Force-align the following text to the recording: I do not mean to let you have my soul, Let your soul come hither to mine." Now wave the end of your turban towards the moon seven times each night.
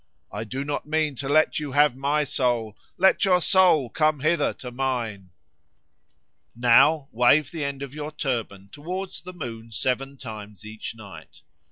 I 0.31 0.45
do 0.45 0.63
not 0.65 0.87
mean 0.87 1.13
to 1.17 1.29
let 1.29 1.59
you 1.59 1.73
have 1.73 1.95
my 1.95 2.23
soul, 2.23 2.75
Let 2.97 3.23
your 3.23 3.39
soul 3.39 3.87
come 3.91 4.21
hither 4.21 4.51
to 4.55 4.71
mine." 4.71 5.29
Now 6.55 7.07
wave 7.11 7.51
the 7.51 7.63
end 7.63 7.83
of 7.83 7.93
your 7.93 8.11
turban 8.11 8.69
towards 8.71 9.21
the 9.21 9.31
moon 9.33 9.69
seven 9.69 10.17
times 10.17 10.65
each 10.65 10.95
night. 10.95 11.41